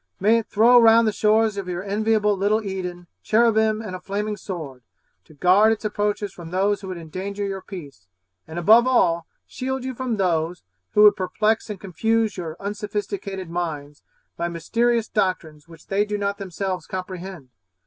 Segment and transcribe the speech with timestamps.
[0.19, 4.35] May it throw round the shores of your enviable little Eden, 'cherubim and a flaming
[4.35, 4.81] sword,'
[5.25, 8.07] to guard its approaches from those who would endanger your peace;
[8.47, 10.63] and above all, shield you from those,
[10.95, 14.01] who would perplex and confuse your unsophisticated minds,
[14.37, 17.49] by mysterious doctrines which they do not themselves comprehend!